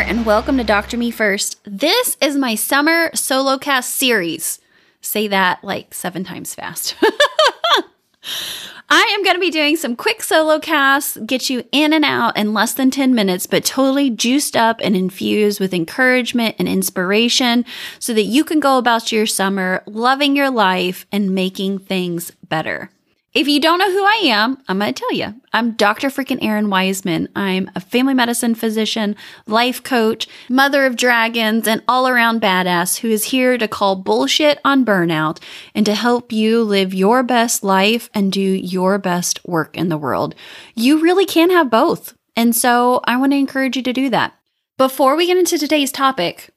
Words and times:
and 0.00 0.24
welcome 0.24 0.56
to 0.56 0.64
Doctor 0.64 0.96
Me 0.96 1.10
First. 1.10 1.60
This 1.64 2.16
is 2.22 2.34
my 2.34 2.54
summer 2.54 3.10
solo 3.14 3.58
cast 3.58 3.94
series. 3.96 4.58
Say 5.02 5.28
that 5.28 5.62
like 5.62 5.92
seven 5.92 6.24
times 6.24 6.54
fast. 6.54 6.94
I 8.88 9.02
am 9.14 9.22
going 9.22 9.36
to 9.36 9.40
be 9.40 9.50
doing 9.50 9.76
some 9.76 9.96
quick 9.96 10.22
solo 10.22 10.58
casts, 10.58 11.18
get 11.26 11.50
you 11.50 11.64
in 11.70 11.92
and 11.92 12.04
out 12.04 12.38
in 12.38 12.54
less 12.54 12.72
than 12.72 12.90
10 12.90 13.14
minutes, 13.14 13.46
but 13.46 13.64
totally 13.64 14.08
juiced 14.08 14.56
up 14.56 14.80
and 14.82 14.96
infused 14.96 15.60
with 15.60 15.74
encouragement 15.74 16.56
and 16.58 16.66
inspiration 16.66 17.66
so 17.98 18.14
that 18.14 18.22
you 18.22 18.42
can 18.42 18.58
go 18.58 18.78
about 18.78 19.12
your 19.12 19.26
summer 19.26 19.82
loving 19.86 20.34
your 20.34 20.50
life 20.50 21.04
and 21.12 21.34
making 21.34 21.78
things 21.78 22.32
better. 22.48 22.90
If 23.32 23.46
you 23.46 23.60
don't 23.60 23.78
know 23.78 23.92
who 23.92 24.02
I 24.02 24.22
am, 24.24 24.58
I'm 24.66 24.80
going 24.80 24.92
to 24.92 25.00
tell 25.00 25.12
you. 25.12 25.40
I'm 25.52 25.74
Dr. 25.74 26.08
freaking 26.08 26.42
Errin 26.42 26.66
Weisman. 26.66 27.28
I'm 27.36 27.70
a 27.76 27.80
family 27.80 28.12
medicine 28.12 28.56
physician, 28.56 29.14
life 29.46 29.84
coach, 29.84 30.26
mother 30.48 30.84
of 30.84 30.96
dragons, 30.96 31.68
and 31.68 31.80
all 31.86 32.08
around 32.08 32.42
badass 32.42 32.98
who 32.98 33.08
is 33.08 33.26
here 33.26 33.56
to 33.56 33.68
call 33.68 33.94
bullshit 33.94 34.58
on 34.64 34.84
burnout 34.84 35.40
and 35.76 35.86
to 35.86 35.94
help 35.94 36.32
you 36.32 36.64
live 36.64 36.92
your 36.92 37.22
best 37.22 37.62
life 37.62 38.10
and 38.12 38.32
do 38.32 38.40
your 38.40 38.98
best 38.98 39.38
work 39.46 39.76
in 39.76 39.90
the 39.90 39.98
world. 39.98 40.34
You 40.74 41.00
really 41.00 41.24
can 41.24 41.50
have 41.50 41.70
both. 41.70 42.16
And 42.34 42.56
so 42.56 43.00
I 43.04 43.16
want 43.16 43.30
to 43.30 43.38
encourage 43.38 43.76
you 43.76 43.82
to 43.84 43.92
do 43.92 44.10
that. 44.10 44.34
Before 44.76 45.14
we 45.14 45.28
get 45.28 45.38
into 45.38 45.56
today's 45.56 45.92
topic, 45.92 46.50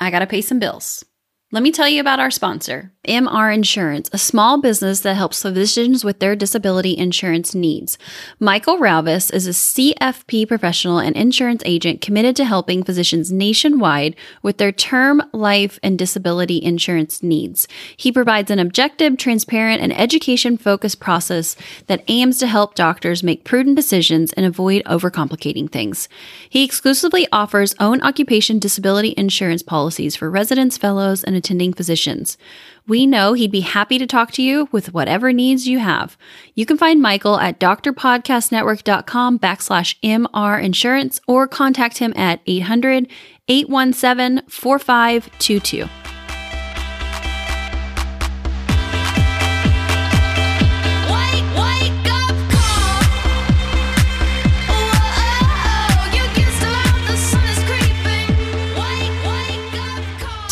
I 0.00 0.10
got 0.10 0.20
to 0.20 0.26
pay 0.26 0.40
some 0.40 0.58
bills. 0.58 1.04
Let 1.52 1.64
me 1.64 1.72
tell 1.72 1.88
you 1.88 2.00
about 2.00 2.20
our 2.20 2.30
sponsor, 2.30 2.92
MR 3.08 3.52
Insurance, 3.52 4.08
a 4.12 4.18
small 4.18 4.60
business 4.60 5.00
that 5.00 5.16
helps 5.16 5.42
physicians 5.42 6.04
with 6.04 6.20
their 6.20 6.36
disability 6.36 6.96
insurance 6.96 7.56
needs. 7.56 7.98
Michael 8.38 8.78
Ralvis 8.78 9.34
is 9.34 9.48
a 9.48 9.50
CFP 9.50 10.46
professional 10.46 11.00
and 11.00 11.16
insurance 11.16 11.62
agent 11.64 12.02
committed 12.02 12.36
to 12.36 12.44
helping 12.44 12.84
physicians 12.84 13.32
nationwide 13.32 14.14
with 14.42 14.58
their 14.58 14.70
term, 14.70 15.20
life, 15.32 15.80
and 15.82 15.98
disability 15.98 16.62
insurance 16.62 17.20
needs. 17.20 17.66
He 17.96 18.12
provides 18.12 18.52
an 18.52 18.60
objective, 18.60 19.16
transparent, 19.16 19.82
and 19.82 19.98
education 19.98 20.56
focused 20.56 21.00
process 21.00 21.56
that 21.88 22.04
aims 22.06 22.38
to 22.38 22.46
help 22.46 22.76
doctors 22.76 23.24
make 23.24 23.42
prudent 23.42 23.74
decisions 23.74 24.32
and 24.34 24.46
avoid 24.46 24.84
overcomplicating 24.84 25.68
things. 25.68 26.08
He 26.48 26.62
exclusively 26.62 27.26
offers 27.32 27.74
own 27.80 28.00
occupation 28.02 28.60
disability 28.60 29.14
insurance 29.16 29.64
policies 29.64 30.14
for 30.14 30.30
residents, 30.30 30.78
fellows, 30.78 31.24
and 31.24 31.39
attending 31.40 31.72
physicians. 31.72 32.38
We 32.86 33.06
know 33.06 33.32
he'd 33.32 33.50
be 33.50 33.60
happy 33.60 33.98
to 33.98 34.06
talk 34.06 34.30
to 34.32 34.42
you 34.42 34.68
with 34.70 34.94
whatever 34.94 35.32
needs 35.32 35.66
you 35.66 35.80
have. 35.80 36.16
You 36.54 36.66
can 36.66 36.78
find 36.78 37.02
Michael 37.02 37.38
at 37.38 37.58
drpodcastnetwork.com 37.58 39.38
backslash 39.38 39.96
MR 40.02 40.62
insurance 40.62 41.20
or 41.26 41.48
contact 41.48 41.98
him 41.98 42.12
at 42.16 42.40
800 42.46 43.08
817 43.48 44.46
4522. 44.48 46.09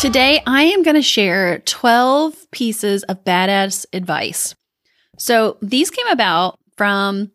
Today, 0.09 0.41
I 0.47 0.63
am 0.63 0.81
going 0.81 0.95
to 0.95 1.03
share 1.03 1.59
12 1.59 2.49
pieces 2.49 3.03
of 3.03 3.23
badass 3.23 3.85
advice. 3.93 4.55
So, 5.19 5.59
these 5.61 5.91
came 5.91 6.07
about 6.07 6.57
from 6.77 7.29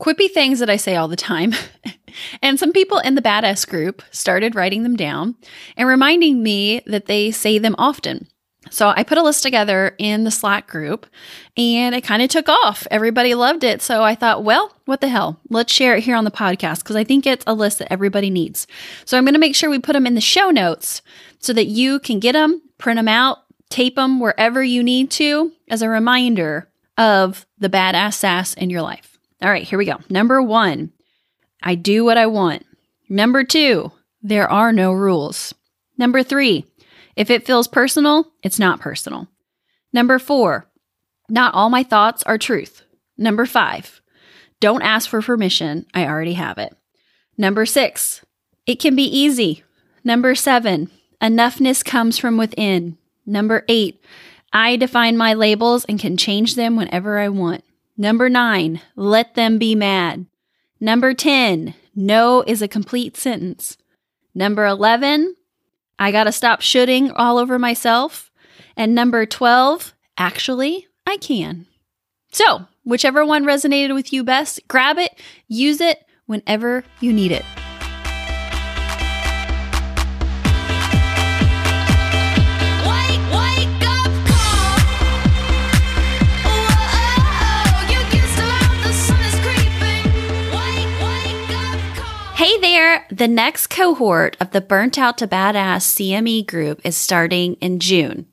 quippy 0.00 0.30
things 0.30 0.60
that 0.60 0.70
I 0.70 0.76
say 0.76 0.94
all 0.94 1.08
the 1.08 1.16
time. 1.16 1.52
and 2.42 2.60
some 2.60 2.70
people 2.70 2.98
in 2.98 3.16
the 3.16 3.22
badass 3.22 3.68
group 3.68 4.02
started 4.12 4.54
writing 4.54 4.84
them 4.84 4.94
down 4.94 5.34
and 5.76 5.88
reminding 5.88 6.44
me 6.44 6.82
that 6.86 7.06
they 7.06 7.32
say 7.32 7.58
them 7.58 7.74
often. 7.76 8.28
So, 8.70 8.92
I 8.96 9.02
put 9.02 9.18
a 9.18 9.22
list 9.24 9.42
together 9.42 9.96
in 9.98 10.22
the 10.22 10.30
Slack 10.30 10.68
group 10.68 11.08
and 11.56 11.92
it 11.92 12.02
kind 12.02 12.22
of 12.22 12.28
took 12.28 12.48
off. 12.48 12.86
Everybody 12.92 13.34
loved 13.34 13.64
it. 13.64 13.82
So, 13.82 14.04
I 14.04 14.14
thought, 14.14 14.44
well, 14.44 14.72
what 14.84 15.00
the 15.00 15.08
hell? 15.08 15.40
Let's 15.50 15.72
share 15.72 15.96
it 15.96 16.04
here 16.04 16.14
on 16.14 16.22
the 16.22 16.30
podcast 16.30 16.84
because 16.84 16.94
I 16.94 17.02
think 17.02 17.26
it's 17.26 17.42
a 17.48 17.54
list 17.54 17.80
that 17.80 17.92
everybody 17.92 18.30
needs. 18.30 18.68
So, 19.06 19.18
I'm 19.18 19.24
going 19.24 19.34
to 19.34 19.40
make 19.40 19.56
sure 19.56 19.68
we 19.68 19.80
put 19.80 19.94
them 19.94 20.06
in 20.06 20.14
the 20.14 20.20
show 20.20 20.50
notes 20.50 21.02
so 21.42 21.52
that 21.52 21.66
you 21.66 21.98
can 21.98 22.20
get 22.20 22.32
them, 22.32 22.62
print 22.78 22.96
them 22.96 23.08
out, 23.08 23.38
tape 23.68 23.96
them 23.96 24.20
wherever 24.20 24.62
you 24.62 24.82
need 24.82 25.10
to 25.10 25.52
as 25.68 25.82
a 25.82 25.88
reminder 25.88 26.68
of 26.96 27.46
the 27.58 27.68
badass 27.68 28.14
sass 28.14 28.54
in 28.54 28.70
your 28.70 28.82
life. 28.82 29.18
All 29.42 29.50
right, 29.50 29.64
here 29.64 29.78
we 29.78 29.84
go. 29.84 29.98
Number 30.08 30.40
one, 30.40 30.92
I 31.62 31.74
do 31.74 32.04
what 32.04 32.16
I 32.16 32.26
want. 32.26 32.64
Number 33.08 33.44
two, 33.44 33.92
there 34.22 34.50
are 34.50 34.72
no 34.72 34.92
rules. 34.92 35.54
Number 35.98 36.22
three, 36.22 36.64
if 37.16 37.28
it 37.28 37.46
feels 37.46 37.66
personal, 37.68 38.32
it's 38.42 38.58
not 38.58 38.80
personal. 38.80 39.28
Number 39.92 40.18
four, 40.18 40.66
not 41.28 41.54
all 41.54 41.70
my 41.70 41.82
thoughts 41.82 42.22
are 42.22 42.38
truth. 42.38 42.82
Number 43.18 43.46
five, 43.46 44.00
don't 44.60 44.82
ask 44.82 45.08
for 45.08 45.20
permission. 45.20 45.86
I 45.92 46.06
already 46.06 46.34
have 46.34 46.58
it. 46.58 46.76
Number 47.36 47.66
six, 47.66 48.24
it 48.66 48.76
can 48.76 48.94
be 48.94 49.04
easy. 49.04 49.64
Number 50.04 50.34
seven, 50.34 50.90
enoughness 51.22 51.84
comes 51.84 52.18
from 52.18 52.36
within. 52.36 52.98
Number 53.24 53.64
eight, 53.68 54.02
I 54.52 54.76
define 54.76 55.16
my 55.16 55.34
labels 55.34 55.84
and 55.86 55.98
can 55.98 56.16
change 56.16 56.56
them 56.56 56.76
whenever 56.76 57.18
I 57.18 57.28
want. 57.28 57.64
Number 57.96 58.28
nine, 58.28 58.80
let 58.96 59.34
them 59.34 59.58
be 59.58 59.74
mad. 59.74 60.26
Number 60.80 61.14
10, 61.14 61.74
no 61.94 62.42
is 62.46 62.60
a 62.60 62.68
complete 62.68 63.16
sentence. 63.16 63.76
Number 64.34 64.66
11, 64.66 65.36
I 65.98 66.10
gotta 66.10 66.32
stop 66.32 66.60
shooting 66.60 67.12
all 67.12 67.38
over 67.38 67.58
myself. 67.58 68.30
And 68.76 68.94
number 68.94 69.24
12, 69.24 69.94
actually, 70.18 70.88
I 71.06 71.18
can. 71.18 71.66
So, 72.32 72.66
whichever 72.84 73.24
one 73.24 73.44
resonated 73.44 73.94
with 73.94 74.12
you 74.12 74.24
best, 74.24 74.60
grab 74.66 74.98
it, 74.98 75.12
use 75.46 75.80
it 75.80 76.04
whenever 76.26 76.84
you 77.00 77.12
need 77.12 77.30
it. 77.30 77.44
Hey 92.42 92.58
there! 92.58 93.06
The 93.08 93.28
next 93.28 93.68
cohort 93.68 94.36
of 94.40 94.50
the 94.50 94.60
Burnt 94.60 94.98
Out 94.98 95.16
to 95.18 95.28
Badass 95.28 95.84
CME 95.84 96.44
group 96.44 96.80
is 96.82 96.96
starting 96.96 97.54
in 97.60 97.78
June. 97.78 98.26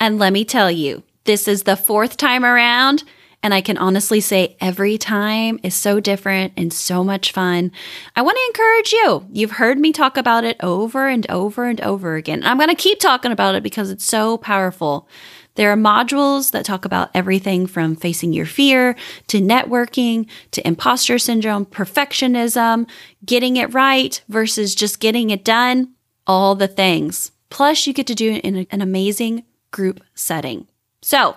And 0.00 0.18
let 0.18 0.32
me 0.32 0.44
tell 0.44 0.72
you, 0.72 1.04
this 1.22 1.46
is 1.46 1.62
the 1.62 1.76
fourth 1.76 2.16
time 2.16 2.44
around, 2.44 3.04
and 3.44 3.54
I 3.54 3.60
can 3.60 3.78
honestly 3.78 4.20
say 4.20 4.56
every 4.60 4.98
time 4.98 5.60
is 5.62 5.76
so 5.76 6.00
different 6.00 6.54
and 6.56 6.72
so 6.72 7.04
much 7.04 7.30
fun. 7.30 7.70
I 8.16 8.22
want 8.22 8.36
to 8.38 8.46
encourage 8.48 8.92
you. 8.92 9.26
You've 9.30 9.52
heard 9.52 9.78
me 9.78 9.92
talk 9.92 10.16
about 10.16 10.42
it 10.42 10.56
over 10.58 11.06
and 11.06 11.24
over 11.30 11.66
and 11.66 11.80
over 11.80 12.16
again. 12.16 12.42
I'm 12.42 12.56
going 12.56 12.70
to 12.70 12.74
keep 12.74 12.98
talking 12.98 13.30
about 13.30 13.54
it 13.54 13.62
because 13.62 13.88
it's 13.88 14.04
so 14.04 14.36
powerful. 14.36 15.08
There 15.56 15.70
are 15.70 15.76
modules 15.76 16.50
that 16.50 16.64
talk 16.64 16.84
about 16.84 17.10
everything 17.14 17.66
from 17.66 17.94
facing 17.94 18.32
your 18.32 18.46
fear 18.46 18.96
to 19.28 19.40
networking 19.40 20.28
to 20.50 20.66
imposter 20.66 21.18
syndrome, 21.18 21.66
perfectionism, 21.66 22.88
getting 23.24 23.56
it 23.56 23.72
right 23.72 24.20
versus 24.28 24.74
just 24.74 24.98
getting 24.98 25.30
it 25.30 25.44
done, 25.44 25.94
all 26.26 26.54
the 26.54 26.68
things. 26.68 27.30
Plus, 27.50 27.86
you 27.86 27.92
get 27.92 28.08
to 28.08 28.14
do 28.14 28.32
it 28.32 28.44
in 28.44 28.66
an 28.70 28.82
amazing 28.82 29.44
group 29.70 30.02
setting. 30.14 30.66
So, 31.02 31.36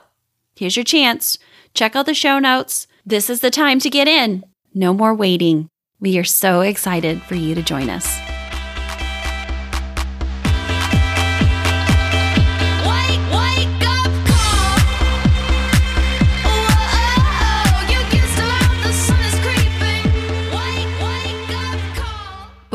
here's 0.56 0.76
your 0.76 0.86
chance. 0.86 1.38
Check 1.76 1.96
out 1.96 2.08
the 2.08 2.14
show 2.16 2.40
notes. 2.40 2.88
This 3.06 3.30
is 3.30 3.42
the 3.42 3.52
time 3.52 3.80
to 3.82 3.90
get 3.90 4.08
in. 4.08 4.44
No 4.74 4.94
more 4.94 5.14
waiting. 5.14 5.70
We 6.00 6.18
are 6.18 6.24
so 6.24 6.62
excited 6.62 7.22
for 7.22 7.36
you 7.36 7.54
to 7.54 7.62
join 7.62 7.90
us. 7.90 8.37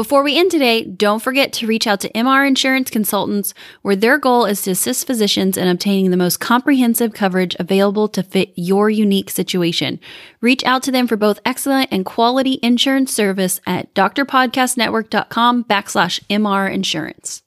Before 0.03 0.25
we 0.25 0.37
end 0.37 0.51
today, 0.51 0.83
don't 0.83 1.23
forget 1.23 1.53
to 1.53 1.69
reach 1.69 1.87
out 1.87 2.01
to 2.01 2.11
MR 2.11 2.45
Insurance 2.45 2.91
Consultants, 2.91 3.55
where 3.83 3.95
their 3.95 4.19
goal 4.19 4.47
is 4.47 4.61
to 4.63 4.73
assist 4.73 5.07
physicians 5.07 5.57
in 5.57 5.69
obtaining 5.69 6.11
the 6.11 6.17
most 6.17 6.41
comprehensive 6.41 7.15
coverage 7.15 7.55
available 7.61 8.09
to 8.09 8.25
fit 8.25 8.53
your 8.57 8.91
unique 8.91 9.31
situation. 9.31 10.01
Reach 10.41 10.65
out 10.65 10.83
to 10.83 10.91
them 10.91 11.07
for 11.07 11.17
both 11.17 11.39
excellent 11.45 11.89
and 11.93 12.05
quality 12.05 12.59
insurance 12.65 13.13
service 13.13 13.61
at 13.65 13.95
drpodcastnetwork.com 13.95 15.65
backslash 15.67 16.19
MR 16.29 16.69
Insurance. 16.69 17.45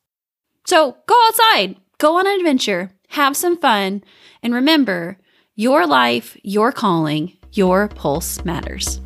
So 0.65 0.95
go 1.07 1.15
outside, 1.27 1.75
go 1.97 2.19
on 2.19 2.25
an 2.25 2.39
adventure, 2.39 2.91
have 3.09 3.35
some 3.35 3.57
fun, 3.57 4.01
and 4.41 4.53
remember 4.53 5.17
your 5.55 5.85
life, 5.85 6.37
your 6.41 6.71
calling, 6.71 7.33
your 7.51 7.89
pulse 7.89 8.45
matters. 8.45 9.01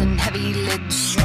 and 0.00 0.18
heavy 0.18 0.54
lids. 0.54 1.16